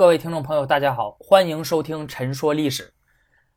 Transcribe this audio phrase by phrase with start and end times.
[0.00, 2.84] 各位听众朋友，大家好，欢迎收听《陈说历史》。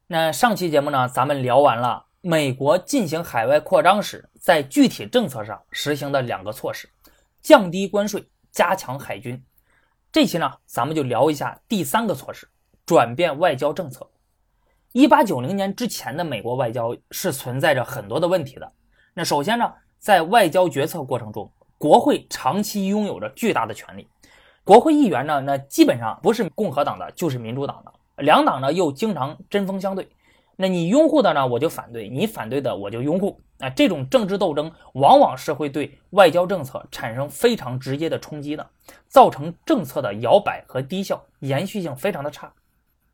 [0.07, 6.89] 那上期节目呢，咱们聊完了美国进行海外扩张时，在具体政策上实行的两个措施：
[7.41, 9.41] 降低关税、加强海军。
[10.11, 12.45] 这期呢，咱们就聊一下第三个措施：
[12.85, 14.05] 转变外交政策。
[14.91, 18.69] 一八九零年之前的美国外交是存在着很多的问题的。
[19.13, 24.05] 那首先呢，在外交决策过程中，国会长期拥有着巨大的权利。
[24.65, 27.91] 国会议员呢，那基本上不是共和党的就是民主党的，
[28.23, 30.07] 两党呢又经常针锋相对。
[30.55, 33.41] 那你拥护的呢，我就反对；你反对的，我就拥护。
[33.59, 38.65] 啊，这种政治斗争往往是会对外交政策产生非常直接的冲击的，
[39.07, 42.51] 造成政策的摇摆和低效，延续性非常的差。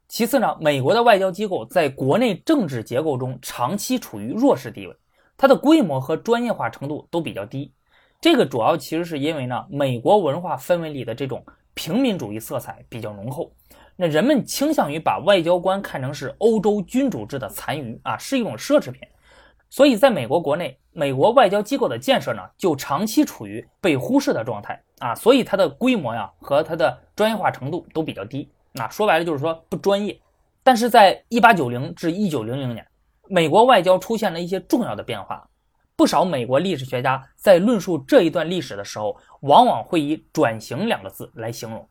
[0.08, 4.96] 其次呢，美国的外交机构在国内政治结构中长期处于弱势地位，
[5.36, 7.72] 它的规模和专业化程度都比较低。
[8.22, 11.42] 这个主要其实是因为呢，美国文化氛围里的这种
[11.74, 13.50] 平民主义色彩比较浓厚，
[13.96, 19.02] 那人们倾向于把外交官看成是欧洲君主制的残余啊，是一种奢侈品，
[19.70, 30.20] 所以在美国国内，美国外交机构的建设呢，就长期处于被忽视的状态啊，所以它的规模呀和它的专业化程度都比较低，那说白了就是说不专业。
[30.62, 32.86] 但是在一八九零至一九零零年，
[33.30, 35.48] 美国外交出现了一些重要的变化。
[36.00, 41.86] 不少美国历史学家在论述这一段历史的时候，往往会以“转型”两个字来形容。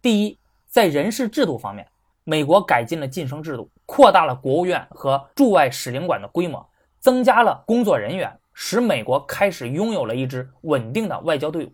[0.00, 1.84] 第一，在人事制度方面，
[2.22, 6.64] 美国改进了晋升制度，扩大了国务院和驻外使领馆的规模，
[7.00, 11.72] 增加了工作人员，使美国开始拥有了一支稳定的外交队伍。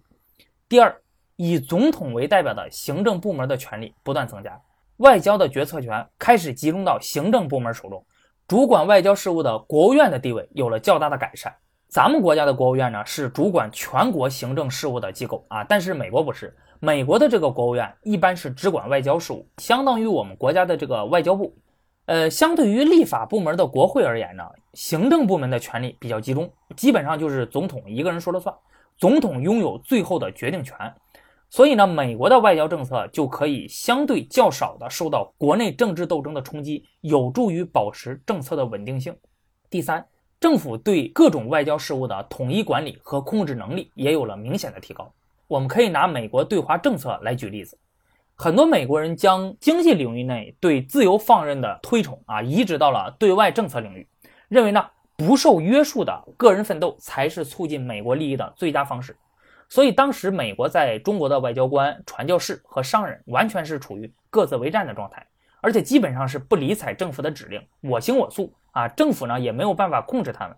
[0.71, 0.99] 第二，
[1.37, 4.59] 以总统为代表的行政部门的权力不断增加，
[4.97, 8.03] 外交的决策权开始集中到行政部门手中，
[8.49, 11.55] 主管外交事务的国务院的地位有了较大的改善。
[11.89, 21.57] 咱们国家的国务院呢是主管全国行政事务的机构啊，但是美国不是，美国的这个国务院一般是只管外交事务，相当于我们国家的这个外交部。
[22.07, 28.55] 呃，相对于立法部门的国会而言呢，行政部门的权力比较集中，基本上就是总统一个人说了算，
[28.99, 30.77] 总统拥有最后的决定权。
[31.49, 39.17] 所以呢，美国的外交政策就可以相对较少的受到国内政治斗争的冲击，有助于保持政策的稳定性。
[39.71, 40.05] 第三。
[40.39, 45.11] 政府对各种外交事务的统一管理和控制能力也有了明显的提高。
[45.49, 47.79] 我们可以拿美国对华政策来举例子，
[48.35, 54.07] 很多美国人将经济领域内对自由放任的推崇啊移植到了对外政策领域，
[54.49, 54.85] 认为呢
[55.17, 59.17] 不受约束的个人奋斗才是促进美国利益的最佳方式。
[59.69, 65.27] 所以当时美国在中国的外交官、传教士和商人完全是处于各自为战的状态，
[65.61, 68.55] 而且基本上是不理睬政府的指令，我行我素。
[68.73, 70.55] 啊，政府呢也没有办法控制他们，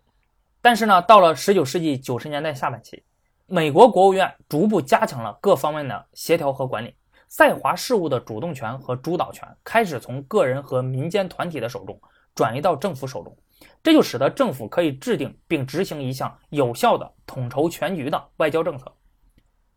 [0.61, 3.05] 但是呢，到了十九世纪九十年代下半期，
[3.47, 6.93] 美国国务院逐步加强了各方面的协调和管理，
[7.29, 11.97] 在华事务的主动权和主导权开始从个人和民间团体的手中
[12.35, 13.37] 转移到政府手中，
[13.85, 18.93] 这就使得政府可以制定并执行一项有效的统筹全局的外交政策。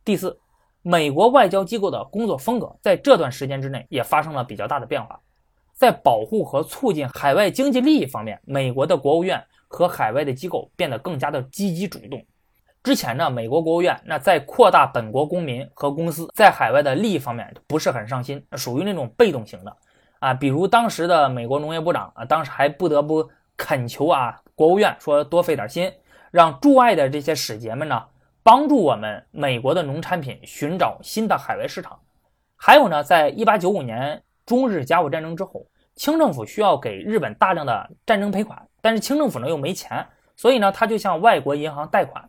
[0.03, 0.35] 第四，
[0.81, 5.19] 美国外交机构的工作风格在这段时间之内也发生了比较大的变化。
[5.73, 12.23] 在保护和促进海外经济利益方面，美国的国务院和海外的机构变得更加的积极主动。
[12.83, 19.75] 之前呢，美国国务院那在扩大本国公民和公司在海外的利益方面不是很上心，属于那种被动型的
[20.19, 20.33] 啊。
[20.33, 25.91] 比如当时的美国农业部长啊，当时还不得不恳求啊国务院说多费点心，
[26.31, 28.03] 让驻外的这些使节们呢
[28.43, 31.99] 帮助我们美国的农产品寻找新的海外市场。
[32.55, 35.65] 还有呢，在一八九五年中日甲午战争之后。
[35.93, 40.03] 清政府需要给日本大量的战争赔款，但是清政府呢又没钱，
[40.37, 42.27] 所以呢他就向外国银行贷款，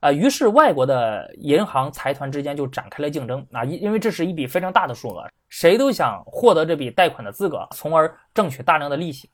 [0.00, 9.30] 啊，于是外国的银行财团之间就展开了竞争啊，因因为这是一笔非常大的数额，谁都想获得这笔贷款的资格，从而挣取大量的利息。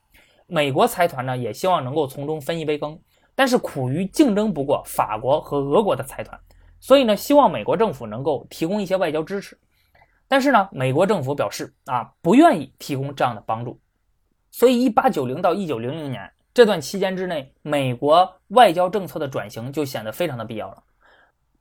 [0.47, 2.99] 美国财团呢也希望能够从中分一杯羹，
[3.41, 6.39] 但是苦于竞争不过法国和俄国的财团，
[6.79, 9.57] 所以呢希望美国政府能够提供一些外交支持。
[10.27, 13.79] 但是呢，美国政府表示啊，不愿意提供这样的帮助，
[14.51, 20.83] 所以一八九零到一九零零年这段期间之内，美国外交政策的转型就显得非常的必要了。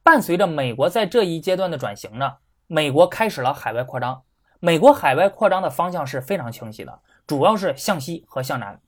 [0.03, 2.31] 伴随着美国在这一阶段的转型呢，
[2.67, 4.21] 美国开始了海外扩张。
[4.59, 8.79] 美国海外扩张的方向是非常清晰的，主要是向西和向南。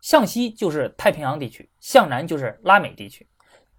[0.00, 3.26] 向西就是太平洋地区，向南就是拉美地区。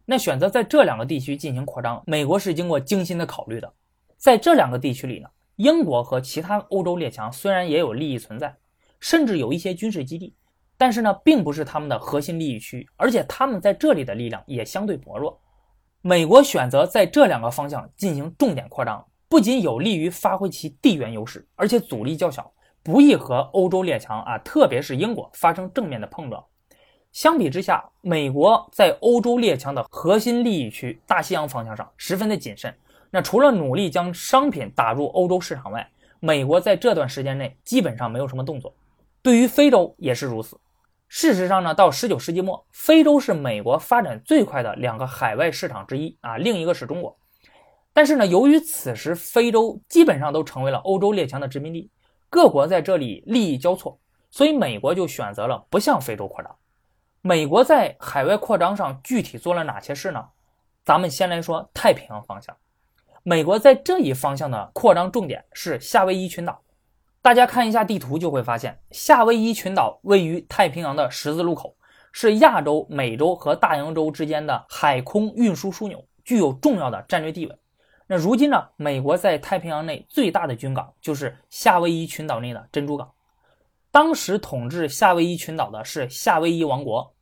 [0.05, 3.73] 那选择在这两个地区进行扩张，美国是经过精心的考虑的。
[4.17, 5.29] 在这两个地区里呢。
[5.59, 8.55] 英国和其他欧洲列强虽然也有利益存在，
[9.01, 10.33] 甚至有一些军事基地，
[10.77, 15.37] 但是呢，并不是他们的核心利益区，而且他们在这里的力量也相对薄弱。
[16.01, 22.49] 美国选择在这两个方向进行重点扩张，不仅有利于发挥其地缘优势，而且阻力较小，
[22.83, 26.43] 不易和欧洲列强啊，特别是英国发生正面的碰撞。
[27.11, 32.73] 相比之下，美国在欧洲列强的核心利益区大西洋方向上十分的谨慎。
[33.09, 35.89] 那除了努力将商品打入欧洲市场外，
[36.19, 38.73] 美国在这段时间内基本上没有什么动作。
[39.21, 40.59] 对于非洲也是如此。
[41.07, 47.17] 事实上呢，到十九世纪末，非洲是美国发展最快的两个海外市场之一啊，另一个是中国。
[47.91, 51.89] 但是呢，由于此时非洲基本上都成为了欧洲列强的殖民地，
[52.29, 53.99] 各国在这里利益交错，
[54.29, 56.55] 所以美国就选择了不向非洲扩张。
[57.21, 60.25] 美国在海外扩张上具体做了哪些事呢？
[60.85, 62.55] 咱们先来说太平洋方向。
[63.23, 66.61] 美国在这一方向的扩张重点是夏威夷群岛。
[67.21, 71.75] 大家看一下地图就会发现，夏威夷群岛位于太平洋的十字路口，
[72.13, 77.55] 是亚洲、美洲和大洋洲之间的海空运输枢纽，具有重要的战略地位。
[78.11, 83.07] 那如今呢，美国在太平洋内最大的军港就是夏威夷群岛内的珍珠港。
[83.91, 87.13] 当时统治夏威夷群岛的是夏威夷王国。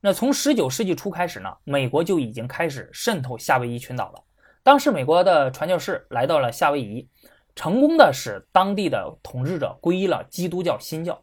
[0.00, 4.22] 那从19世纪初开始呢，美国就已经开始渗透夏威夷群岛了。
[4.62, 7.08] 当时美国的传教士来到了夏威夷。
[7.56, 11.20] 成功的使当地的统治者皈依了基督教新教。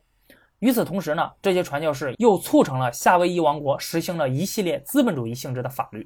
[0.59, 6.05] 与此同时呢，这些传教士又促成了夏威夷王国实行了一系列资本主义性质的法律，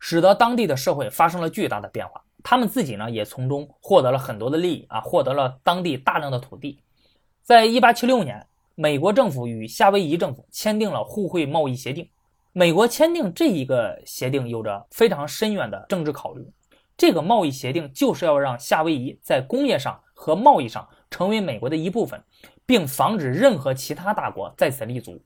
[0.00, 2.20] 使得当地的社会发生了巨大的变化。
[2.42, 6.80] 他们自己呢，也从中获得了很多的利益啊，获得了当地大量的土地。
[7.42, 12.08] 在一八七六年，美国政府与夏威夷政府签订了互惠贸易协定。
[12.52, 16.44] 美国签订这一个协定有着非常深远的政治考虑。
[16.96, 22.22] 这个贸易协定就是要让夏威夷在工业上和贸易上成为美国的一部分，
[22.66, 25.20] 并防止任何其他大国在此立足。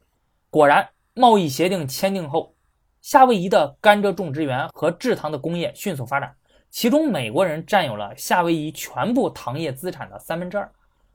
[0.51, 2.55] 果然，贸易协定签订后，
[3.01, 6.35] 夏威夷的甘蔗种植园和制糖的工业迅速发展，
[6.75, 10.69] 其中美国人占有了夏威夷全部糖业资产的三分之二，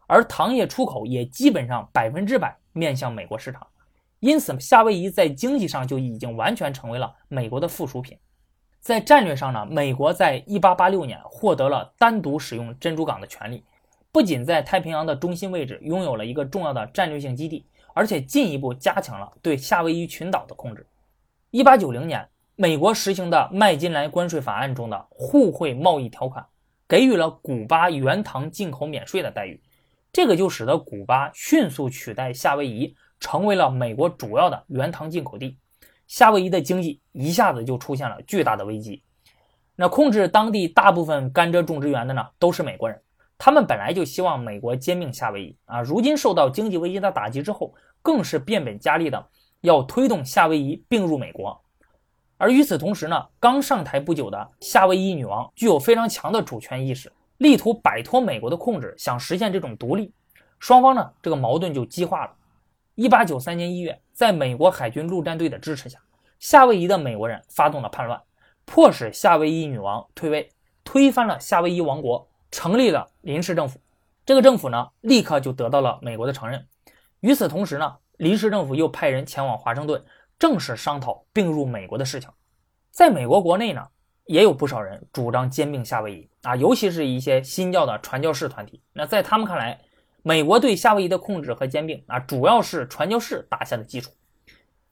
[0.08, 3.68] 而糖业出口也基本上百分之百面向美国市场，
[4.22, 8.18] 因此夏威夷在经济上就已经完全成为了美国的附属品。
[8.80, 13.62] 在战略上呢，美国在1886年获得了单独使用珍珠港的权利，
[14.14, 20.88] 不仅在太平洋的中心位置拥有了一个重要的战略性基地，而且进一步加强了对夏威夷群岛的控制。
[21.52, 22.26] 1890年，
[22.62, 26.46] 美国实行的麦金莱关税法案中的互惠贸易条款，
[26.90, 29.64] 给予了古巴原糖进口免税的待遇，
[30.12, 35.58] 这个就使得古巴迅速取代夏威夷，成为了美国主要的原糖进口地。
[36.06, 39.02] 夏威夷的经济一下子就出现了巨大的危机。
[39.78, 43.02] 那控制当地大部分甘蔗种植园的呢，都是美国人。
[43.38, 49.26] 他们本来就希望美国兼并夏威夷啊，如今受到经济危机的打击之后，更是变本加厉的
[49.62, 51.58] 要推动夏威夷并入美国。
[52.40, 60.14] 而与此同时呢，刚上台不久的夏威夷女王具有非常强的主权意识，力图摆脱美国的控制，想实现这种独立。
[60.58, 62.32] 双方呢，这个矛盾就激化了。
[62.96, 66.00] 一八九三年一月，在美国海军陆战队的支持下，
[66.40, 68.22] 夏威夷的美国人发动了叛乱，
[68.64, 70.50] 迫使夏威夷女王退位，
[70.86, 73.78] 推翻了夏威夷王国，成立了临时政府。
[74.26, 76.66] 这个政府呢，立刻就得到了美国的承认。
[77.20, 80.02] 与此同时呢，临时政府又派人前往华盛顿，
[80.40, 82.30] 正式商讨并入美国的事情。
[82.90, 83.86] 在美国国内呢，
[84.26, 88.82] 也有不少人主张兼并夏威夷啊，尤其是一些新教的传教士团体。
[88.94, 89.80] 那在他们看来，
[90.24, 94.12] 美国对夏威夷的控制和兼并啊，主要是传教士打下的基础。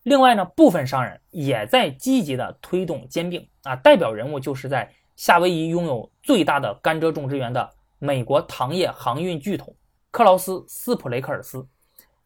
[0.03, 9.75] 另外呢，部分商人也在积极的推动兼并啊，代表人物就是在夏威夷拥有最大的甘蔗种植园的美国糖业航运巨头
[10.11, 11.67] 克劳斯·斯普雷克尔斯，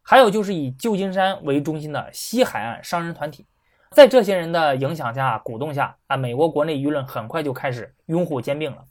[0.04, 3.46] 还有就是以旧金山为中心的西海岸商人团体。
[3.92, 8.86] 在这些人的影响下、鼓动下啊，美国国内舆论很快就开始拥护兼并了。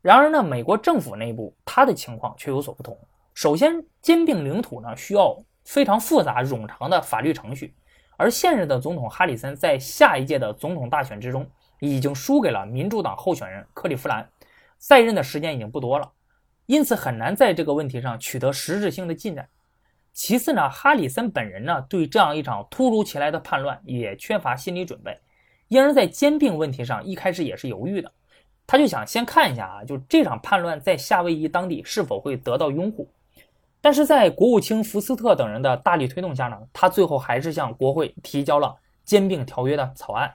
[0.00, 2.96] 然而呢，美国政府内部他的情况却有所不同。
[3.34, 7.74] 首先，兼并领土呢需要非常复杂冗长的法律程序，
[8.16, 11.44] 而现任的总统哈里森在下一届的总统大选之中
[11.80, 14.28] 已经输给了民主党候选人克利夫兰，
[14.78, 16.08] 在任的时间已经不多了，
[16.66, 19.48] 因此很难在这个问题上取得实质性的进展。
[20.18, 25.16] 其次呢，哈里森本人呢对这样一场突如其来的叛乱也缺乏心理准备，
[25.68, 28.10] 因而，在兼并问题上一开始也是犹豫的，
[28.66, 33.08] 他就想先看一下啊，就这场叛乱在夏威夷当地是否会得到拥护。
[33.80, 40.34] 但是在国务卿福斯特等人的大力推动下呢，他最后还是向国会提交了兼并条约的草案。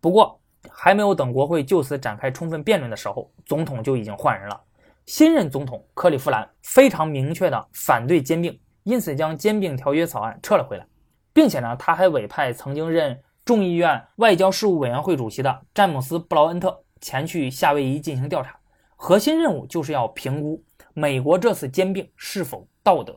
[0.00, 4.60] 不过，还没有等国会就此展开充分辩论的时候，总统就已经换人了。
[5.06, 10.86] 新任总统克利夫兰非常明确的反对兼并，因此将兼并条约草案撤了回来，
[11.34, 18.58] 并且呢，他还委派曾经任众议院外交事务委员会主席的詹姆斯布劳恩特前去夏威夷进行调查，
[18.96, 20.64] 核心任务就是要评估
[20.94, 23.14] 美国这次兼并是否道德。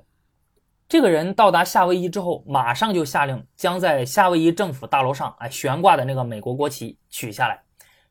[0.90, 7.58] 这个人到达夏威夷之后，马上就下令将在夏威夷政府大楼上哎悬挂的那个美国国旗取下来，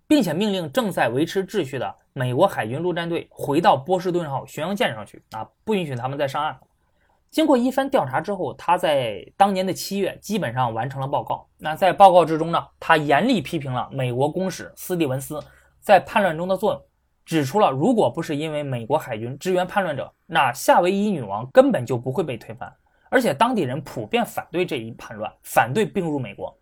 [0.07, 6.59] 并且命令正在维持秩序的美国海军陆战队回到波士顿号巡洋舰上去啊，不允许他们再上岸。
[7.31, 11.47] 经过一番调查之后，他在当年的七月基本上完成了报告。
[11.57, 15.41] 那在报告之中呢，他严厉批评了美国公使斯蒂文斯
[15.79, 16.83] 在叛乱中的作用，
[17.25, 22.73] 指出了如果不是因为美国海军支援叛乱者，那夏威夷女王根本就不会被推翻。
[23.11, 26.57] 而且当地人普遍反对这一叛乱，反对并入美国。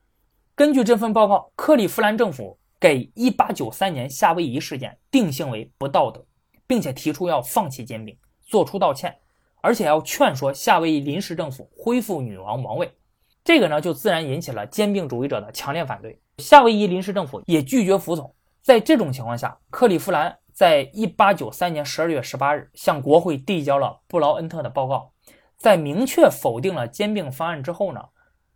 [0.55, 6.23] 根据这份报告，克利夫兰政府给1893年夏威夷事件定性为不道德，
[6.67, 9.17] 并且提出要放弃兼并，做出道歉。
[9.61, 12.93] 而且要劝说夏威夷临时政府恢复女王王位，
[13.45, 16.21] 这个呢就自然引起了兼并主义者的强烈反对。
[16.39, 18.33] 夏威夷临时政府也拒绝服从。
[18.63, 25.11] 在这种情况下，克利夫兰在1893年12月18日向国会递交了布劳恩特的报告，
[25.57, 28.01] 在明确否定了兼并方案之后呢，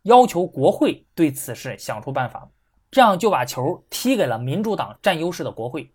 [0.03, 2.49] 要求国会对此事想出办法，
[2.91, 5.91] 这样就把球踢给了民主党占优势的国会。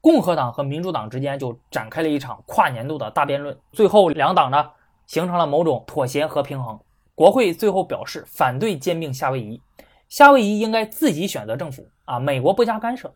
[0.00, 4.70] 共和党和民主党之间就展开了一场跨年度的大辩论，最后两党呢
[5.06, 6.78] 形成了某种妥协和平衡。
[7.14, 9.60] 国会最后表示反对兼并夏威夷，
[10.08, 13.14] 夏威夷应该自己选择政府啊，美国不加干涉。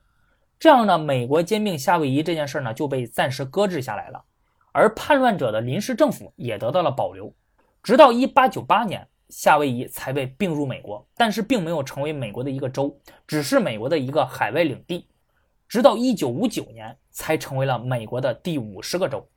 [0.58, 4.22] 这样呢，美国兼并夏威夷这件事呢就被暂时搁置下来了，
[4.72, 7.32] 而叛乱者的临时政府也得到了保留，
[7.82, 12.94] 直到1898年，夏威夷才被并入美国，但是并没有成为美国的一个州，
[13.26, 15.08] 只是美国的一个海外领地。
[15.74, 19.28] 直到一九五九年才成为了美国的第五十个州。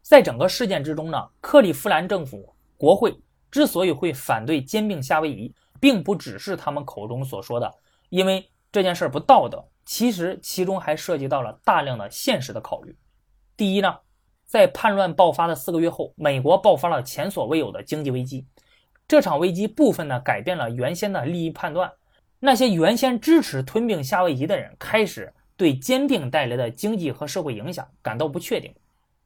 [0.00, 3.14] 在整个事件之中呢，克利夫兰政府国会
[3.50, 7.70] 之所以会反对兼并夏威夷，并不只是他们口中所说的，
[8.08, 9.62] 因为这件事不道德。
[9.84, 12.96] 其实其中还涉及到了大量的现实的考虑。
[13.54, 13.94] 第一呢，
[14.46, 18.46] 在叛乱爆发的四个月后，美国爆发了前所未有的经济危机。
[19.06, 21.92] 这场危机部分呢改变了原先的利益判断，
[22.40, 25.30] 那些原先支持吞并夏威夷的人开始。
[25.56, 28.74] 对兼并带来的经济和社会影响感到不确定，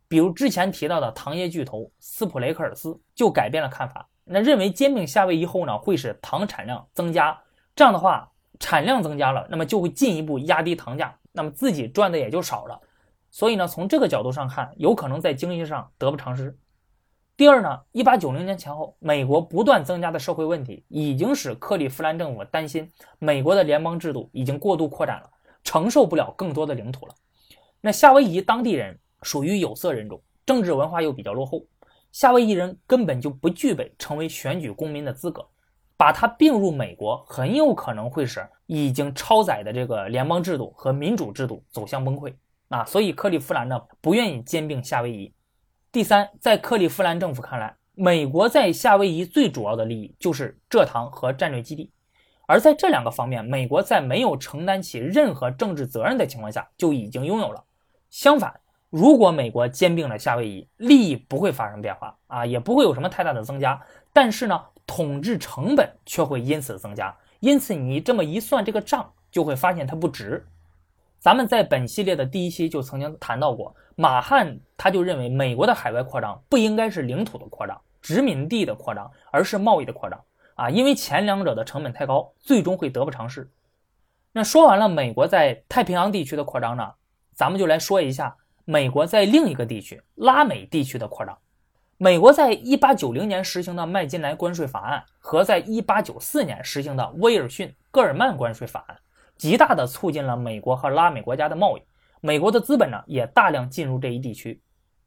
[0.09, 7.37] 比如之前提到的糖业巨头斯普雷克尔斯就改变了看法，那认为兼并夏威夷后呢会使糖产量增加，
[7.75, 12.81] 这样的话产量增加了，那么就会进一步压低糖价，那么自己赚的也就少了，
[13.31, 16.57] 所以呢从这个角度上看，有可能在经济上得不偿失。
[17.37, 22.87] 第二呢，一八九零年前后，美国不断增加的社会问题已经使克利夫兰政府担心
[23.19, 25.31] 美国的联邦制度已经过度扩展了。
[25.65, 27.15] 承受不了更多的领土了。
[27.81, 31.65] 那夏威夷当地人属于有色人种，政治文化又比较落后，
[32.13, 35.47] 夏威夷人根本就不具备成为选举公民的资格。
[35.97, 42.33] 把它并入美国，很有可能会使已经超载的这个联邦制度和民主制度走向崩溃
[42.71, 42.83] 啊！
[42.87, 45.31] 所以克利夫兰呢不愿意兼并夏威夷。
[45.93, 51.93] 第三，在克利夫兰政府看来，美国在夏威夷最主要的利益就是蔗糖和战略基地。
[52.51, 57.63] 而在这两个方面，美国在没有承担起任何政治责任的情况下就已经拥有了。
[58.11, 58.53] 相反，
[58.91, 63.81] 如果美国兼并了夏威夷，利益不会发生变化啊，也不会有什么太大的增加。
[64.13, 67.17] 但是呢，统治成本却会因此增加。
[67.39, 70.45] 因此，你这么一算这个账，就会发现它不值。
[71.21, 80.21] 咱们在本系列的第一期就曾经谈到过，马汉他就认为美国的海外扩张不应该是领土的扩张、殖民地的扩张，而是贸易的扩张。
[80.61, 83.51] 啊，因为前两者的成本太高，最终会得不偿失。
[84.31, 86.93] 那说完了美国在太平洋地区的扩张呢，
[87.33, 88.37] 咱们就来说一下
[88.67, 91.39] 美国在另一个地区拉美地区的扩张。
[91.97, 98.99] 美国在一八九零年实行的麦金莱关税法案和在一八九四年实行的威尔逊戈尔曼关税法案，
[99.39, 101.83] 极大的促进了美国和拉美国家的贸易。
[102.21, 104.61] 美国的资本呢，也大量进入这一地区。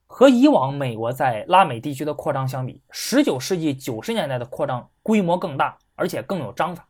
[0.07, 6.87] 和以往美国在拉美地区的扩张相比，19世纪90年代的扩张规模更大，而且更有章法。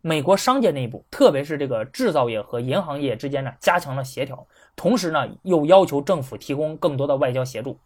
[0.00, 7.78] 美国商界内部，特别是这个制造业和银行业之间呢，加强了协调，同时呢，又要求政府提供更多的外交协助。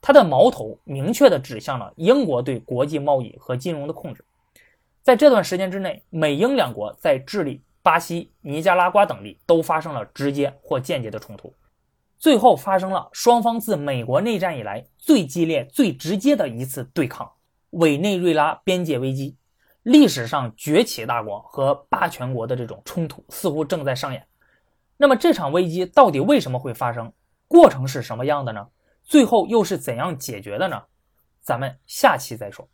[0.00, 4.24] 它的矛头明确地指向了英国对国际贸易和金融的控制。
[5.00, 11.52] 在这段时间之内，美英两国在智利、巴西、尼加拉瓜等地都发生了直接或间接的冲突。
[12.22, 17.28] 最后发生了双方自美国内战以来最激烈、最直接的一次对抗——
[17.70, 19.36] 委内瑞拉边界危机。
[19.82, 24.24] 历史上崛起大国和霸权国的这种冲突似乎正在上演。
[24.96, 27.12] 那么这场危机到底为什么会发生？
[27.48, 28.68] 过程是什么样的呢？
[29.02, 30.80] 最后又是怎样解决的呢？
[31.40, 32.68] 咱们下期再说。